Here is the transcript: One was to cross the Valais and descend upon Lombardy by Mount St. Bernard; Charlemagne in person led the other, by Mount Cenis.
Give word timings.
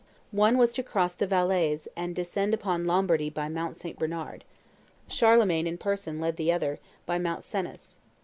One 0.31 0.57
was 0.57 0.73
to 0.73 0.81
cross 0.81 1.13
the 1.13 1.27
Valais 1.27 1.77
and 1.95 2.15
descend 2.15 2.55
upon 2.55 2.87
Lombardy 2.87 3.29
by 3.29 3.49
Mount 3.49 3.75
St. 3.75 3.99
Bernard; 3.99 4.43
Charlemagne 5.07 5.67
in 5.67 5.77
person 5.77 6.19
led 6.19 6.37
the 6.37 6.51
other, 6.51 6.79
by 7.05 7.19
Mount 7.19 7.43
Cenis. 7.43 7.99